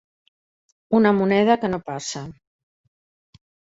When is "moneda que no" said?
1.19-1.81